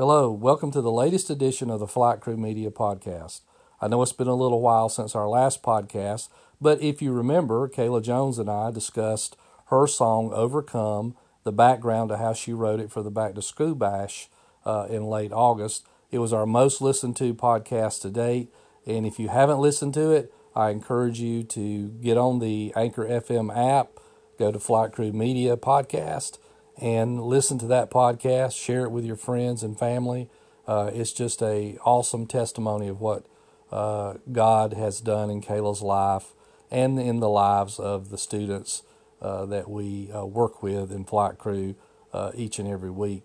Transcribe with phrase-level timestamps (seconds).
[0.00, 3.42] Hello, welcome to the latest edition of the FlyteCrew Media Podcast.
[3.82, 7.68] I know it's been a little while since our last podcast, but if you remember,
[7.68, 9.36] Kayla Jones and I discussed
[9.66, 13.74] her song Overcome, the background to how she wrote it for the Back to School
[13.74, 14.30] Bash
[14.64, 15.86] uh, in late August.
[16.10, 18.50] It was our most listened to podcast to date,
[18.86, 23.04] and if you haven't listened to it, I encourage you to get on the Anchor
[23.04, 24.00] FM app,
[24.38, 26.38] go to FlyteCrew Media Podcast,
[26.80, 28.52] and listen to that podcast.
[28.60, 30.28] Share it with your friends and family.
[30.66, 33.26] Uh, it's just a awesome testimony of what
[33.70, 36.32] uh, God has done in Kayla's life
[36.70, 38.82] and in the lives of the students
[39.20, 41.74] uh, that we uh, work with in FlyteCrew
[42.12, 43.22] uh, each and every week.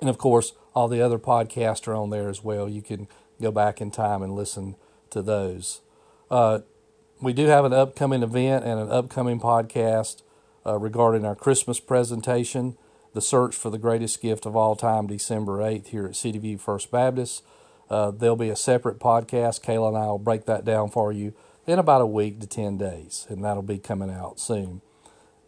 [0.00, 2.68] And of course, all the other podcasts are on there as well.
[2.68, 3.06] You can
[3.40, 4.76] go back in time and listen
[5.10, 5.80] to those.
[6.30, 6.60] Uh,
[7.20, 10.22] we do have an upcoming event and an upcoming podcast
[10.66, 12.76] uh, regarding our Christmas presentation,
[13.14, 16.58] The Search for the Greatest Gift of All Time, December 8th, here at City View
[16.58, 17.44] First Baptist.
[17.90, 19.62] Uh, there'll be a separate podcast.
[19.62, 21.34] Kayla and I will break that down for you
[21.66, 24.80] in about a week to 10 days, and that'll be coming out soon.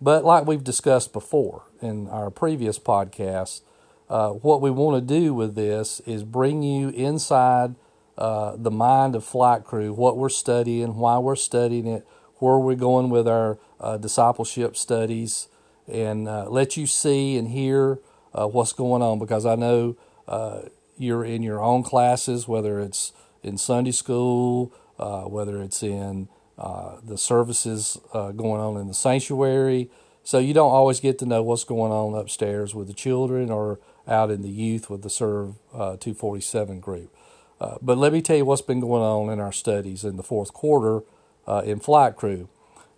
[0.00, 3.62] But like we've discussed before in our previous podcast,
[4.08, 7.74] uh, what we want to do with this is bring you inside
[8.18, 12.06] uh, the mind of FlyteCrew, what we're studying, why we're studying it,
[12.44, 15.48] where we're going with our uh, discipleship studies,
[15.90, 17.98] and uh, let you see and hear
[18.34, 19.96] uh, what's going on because I know
[20.28, 20.60] uh,
[20.98, 26.28] you're in your own classes, whether it's in Sunday school, whether it's in
[26.58, 29.90] the services going on in the sanctuary.
[30.22, 33.80] So you don't always get to know what's going on upstairs with the children or
[34.06, 37.14] out in the youth with the Serve uh, 247 group.
[37.58, 40.22] Uh, but let me tell you what's been going on in our studies in the
[40.22, 41.02] fourth quarter
[41.46, 42.48] uh, in FlyteCrew.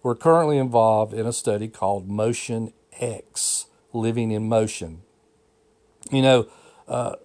[0.03, 5.03] We're currently involved in a study called Motion X, Living in Motion.
[6.11, 6.49] You know,
[6.87, 7.17] uh,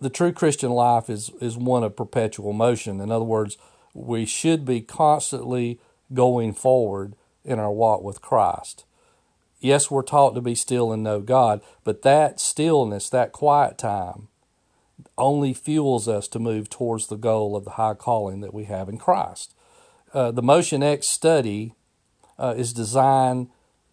[0.00, 3.00] the true Christian life is, is one of perpetual motion.
[3.00, 3.58] In other words,
[3.94, 5.80] we should be constantly
[6.12, 7.14] going forward
[7.44, 8.84] in our walk with Christ.
[9.60, 14.28] Yes, we're taught to be still and know God, but that stillness, that quiet time,
[15.18, 18.88] only fuels us to move towards the goal of the high calling that we have
[18.88, 19.54] in Christ.
[20.16, 21.74] Uh, the Motion X study
[22.38, 23.50] uh, is designed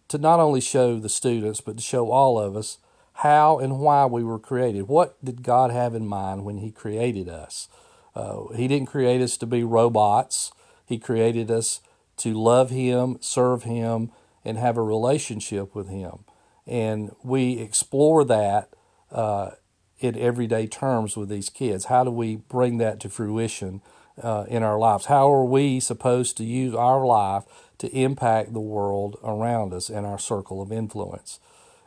[0.08, 2.78] to not only show the students, but to show all of us
[3.16, 4.88] how and why we were created.
[4.88, 7.68] What did God have in mind when He created us?
[8.14, 10.50] Uh, he didn't create us to be robots,
[10.86, 11.80] He created us
[12.16, 14.10] to love Him, serve Him,
[14.46, 16.20] and have a relationship with Him.
[16.66, 18.70] And we explore that
[19.12, 19.50] uh,
[19.98, 21.86] in everyday terms with these kids.
[21.86, 23.82] How do we bring that to fruition
[24.22, 25.06] uh, in our lives?
[25.06, 27.44] How are we supposed to use our life
[27.78, 31.40] to impact the world around us and our circle of influence?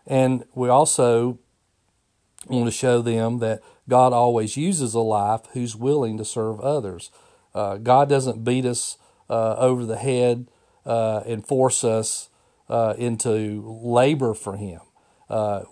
[0.05, 1.39] And we also
[2.47, 7.11] want to show them that God always uses a life who's willing to serve others.
[7.53, 8.97] Uh, God doesn't beat us
[9.29, 10.47] uh, over the head
[10.85, 12.29] uh, and force us
[12.69, 14.81] uh, into labor for Him.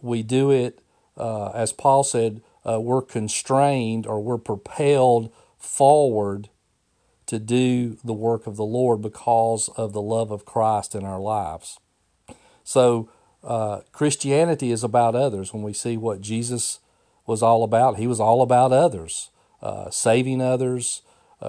[0.02, 0.80] We do it,
[1.18, 5.32] as Paul said, we're constrained or we're propelled
[5.66, 6.50] forward
[7.26, 11.20] to do the work of the Lord because of the love of Christ in our
[11.20, 11.80] lives.
[12.64, 13.10] So,
[13.44, 15.54] uh, Christianity is about others.
[15.54, 16.80] When we see what Jesus
[17.28, 19.30] was all about, He was all about others,
[19.62, 21.02] uh, saving others,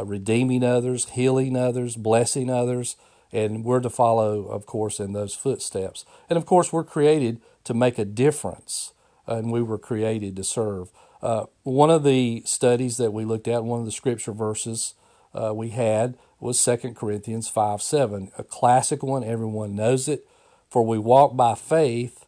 [0.05, 2.97] redeeming others, healing others, blessing others
[3.33, 6.05] and we're to follow, of course, in those footsteps.
[6.31, 8.93] And of course, we're created to make a difference,
[9.27, 10.91] and we were created to serve.
[11.27, 14.95] Uh, one of the studies that we looked at, one of the scripture verses
[15.35, 19.25] uh, we had was 2 Corinthians 5 7, a classic one.
[19.25, 20.25] Everyone knows it.
[20.71, 22.27] For we walk by faith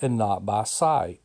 [0.00, 1.20] and not by sight.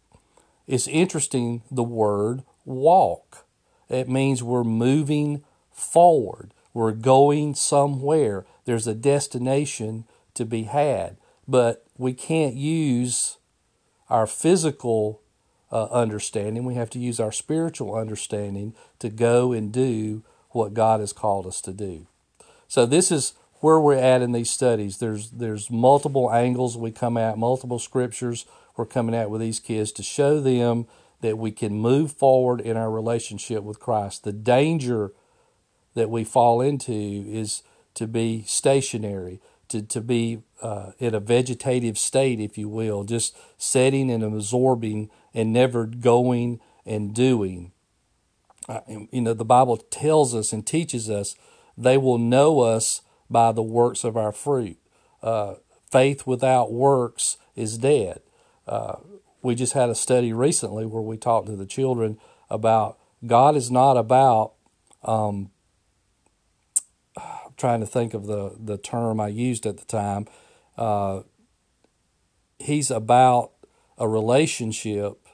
[0.67, 3.45] It's interesting the word walk.
[3.87, 10.03] It means we're moving forward, we're going somewhere there's a destination
[10.33, 11.15] to be had.
[11.47, 13.37] But we can't use
[14.09, 15.21] our physical
[15.73, 16.63] uh, understanding.
[16.63, 21.47] We have to use our spiritual understanding to go and do what God has called
[21.47, 22.05] us to do.
[22.67, 24.99] So this is where we're at in these studies.
[24.99, 28.45] There's there's multiple angles we come at, multiple scriptures
[28.77, 30.85] we're coming at with these kids to show them
[31.21, 34.23] that we can move forward in our relationship with Christ.
[34.23, 35.11] The danger
[35.95, 37.63] that we fall into is
[37.95, 39.39] to be stationary,
[39.73, 45.09] to, to be uh, in a vegetative state, if you will, just setting and absorbing
[45.33, 47.71] and never going and doing.
[48.69, 51.35] Uh, you know, the Bible tells us and teaches us
[51.75, 54.77] they will know us by the works of our fruit.
[55.23, 55.55] Uh,
[55.91, 58.21] faith without works is dead.
[58.67, 58.97] Uh,
[59.41, 63.71] we just had a study recently where we talked to the children about God is
[63.71, 64.53] not about.
[65.03, 65.49] Um,
[67.57, 70.27] trying to think of the the term I used at the time.
[70.77, 71.21] Uh,
[72.59, 73.51] he's about
[73.97, 75.27] a relationship,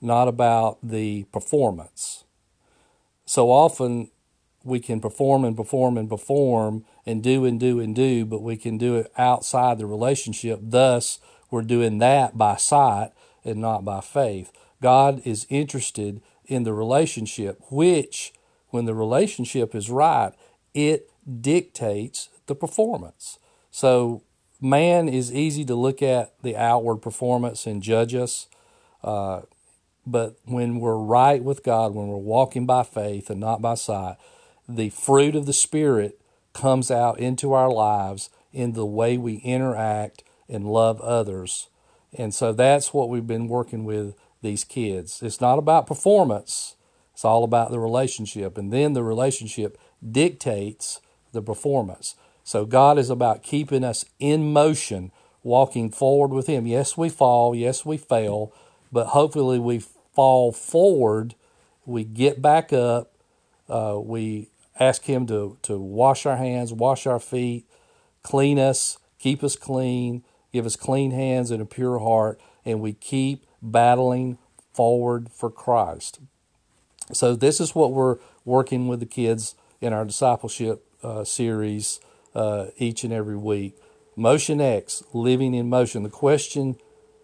[0.00, 2.24] not about the performance.
[3.24, 4.10] So often
[4.62, 8.56] we can perform and perform and perform and do and do and do, but we
[8.56, 10.60] can do it outside the relationship.
[10.62, 11.18] Thus,
[11.50, 13.12] we're doing that by sight
[13.44, 14.52] and not by faith.
[14.82, 18.32] God is interested in the relationship, which,
[18.70, 20.32] when the relationship is right,
[20.76, 23.38] it dictates the performance.
[23.70, 24.22] So,
[24.60, 28.46] man is easy to look at the outward performance and judge us.
[29.02, 29.42] Uh,
[30.06, 34.16] but when we're right with God, when we're walking by faith and not by sight,
[34.68, 36.20] the fruit of the Spirit
[36.52, 41.68] comes out into our lives in the way we interact and love others.
[42.16, 45.22] And so that's what we've been working with these kids.
[45.22, 46.76] It's not about performance,
[47.12, 48.56] it's all about the relationship.
[48.56, 51.00] And then the relationship dictates
[51.32, 52.14] the performance.
[52.44, 55.10] So God is about keeping us in motion,
[55.42, 56.66] walking forward with Him.
[56.66, 58.52] Yes, we fall, yes, we fail,
[58.92, 59.82] but hopefully we
[60.14, 61.34] fall forward,
[61.84, 63.12] we get back up,
[63.68, 64.48] uh, we
[64.78, 67.66] ask Him to, to wash our hands, wash our feet,
[68.22, 70.22] clean us, keep us clean,
[70.52, 74.38] give us clean hands and a pure heart, and we keep battling
[74.72, 76.20] forward for Christ.
[77.12, 82.00] So, this is what we're working with the kids in our discipleship uh, series
[82.34, 83.76] uh, each and every week.
[84.14, 86.02] Motion X, living in motion.
[86.02, 86.76] The question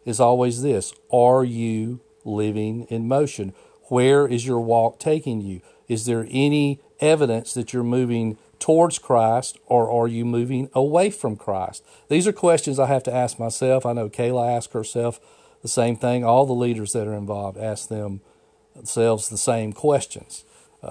[0.04, 3.54] is always this Are you living in motion?
[3.88, 5.60] Where is your walk taking you?
[5.88, 11.36] Is there any evidence that you're moving towards Christ or are you moving away from
[11.36, 11.84] Christ?
[12.08, 13.84] These are questions I have to ask myself.
[13.84, 15.20] I know Kayla asked herself
[15.62, 16.24] the same thing.
[16.24, 20.44] All the leaders that are involved ask themselves the same questions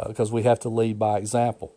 [0.08, 1.74] because we have to lead by example.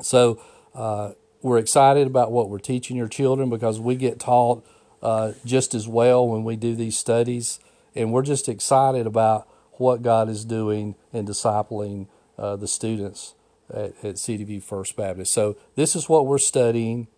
[0.00, 0.40] So
[0.74, 1.12] uh,
[1.42, 4.64] we're excited about what we're teaching your children because we get taught
[5.02, 7.60] uh, just as well when we do these studies
[7.94, 12.06] and we're just excited about what God is doing in discipling
[12.38, 13.34] uh, the students
[13.72, 15.32] at, at CDV First Baptist.
[15.32, 17.08] So this is what we're studying,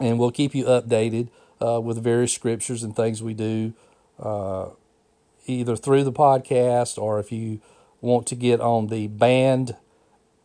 [0.00, 1.28] and we'll keep you updated
[1.60, 3.72] uh, with various scriptures and things we do,
[4.18, 4.68] uh,
[5.46, 7.60] either through the podcast or if you
[8.02, 9.76] want to get on the band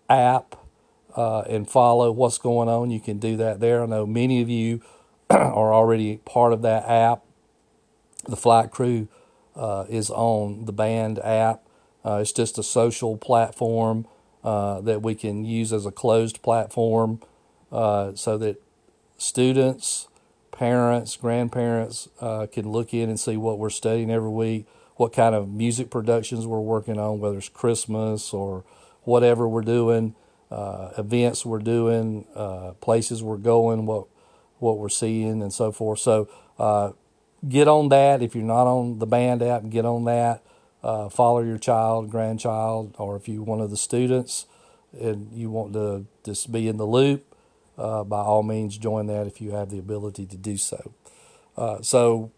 [0.09, 0.55] app
[1.17, 3.83] uh, and follow what's going on, you can do that there.
[3.83, 4.81] I know many of you
[5.29, 7.23] are already part of that app.
[8.25, 9.07] The FlyteCrew
[9.55, 11.63] uh, is on the Band app.
[12.05, 14.07] Uh, it's just a social platform
[14.43, 17.19] uh, that we can use as a closed platform
[17.71, 18.61] uh, so that
[19.17, 20.07] students,
[20.51, 25.33] parents, grandparents uh, can look in and see what we're studying every week, what kind
[25.33, 28.63] of music productions we're working on, whether it's Christmas or
[29.03, 30.15] whatever we're doing,
[30.51, 32.25] uh, events we're doing,
[32.81, 34.07] places we're going, what
[34.59, 35.99] what we're seeing, and so forth.
[35.99, 36.27] So
[37.47, 38.21] get on that.
[38.21, 40.43] If you're not on the band app, get on that.
[40.83, 44.45] Uh, follow your child, grandchild, or if you're one of the students
[44.99, 47.35] and you want to just be in the loop,
[47.77, 50.93] uh, by all means join that if you have the ability to do so.
[51.57, 52.31] Uh, so,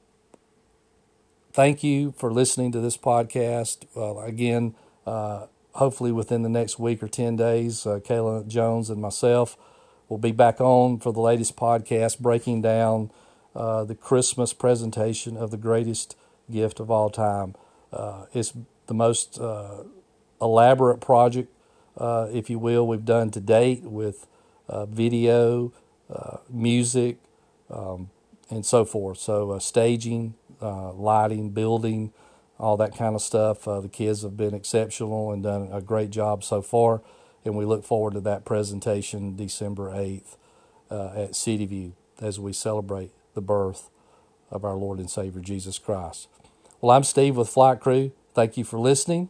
[1.59, 3.83] thank you for listening to this podcast.
[4.25, 4.73] again,
[5.05, 9.57] uh, hopefully within the next week or 10 days, uh, Kayla Jones and myself
[10.07, 13.11] will be back on for the latest podcast breaking down
[13.53, 16.15] uh, the Christmas presentation of the greatest
[16.49, 17.55] gift of all time.
[17.91, 18.53] Uh, it's
[18.87, 19.83] the most uh,
[20.41, 21.51] elaborate project,
[21.97, 24.27] uh, if you will, we've done to date with
[24.87, 25.73] video,
[26.49, 27.17] music,
[27.69, 28.09] um,
[28.49, 29.17] and so forth.
[29.17, 32.11] So, staging, Uh, lighting, building,
[32.59, 33.67] all that kind of stuff.
[33.67, 37.01] Uh, the kids have been exceptional and done a great job so far,
[37.45, 40.35] and we look forward to that presentation December 8th
[40.91, 43.89] uh, at CityView as we celebrate the birth
[44.51, 46.27] of our Lord and Savior Jesus Christ.
[46.81, 48.11] Well, I'm Steve with FlyteCrew.
[48.33, 49.29] Thank you for listening.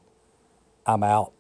[0.86, 1.34] I'm out.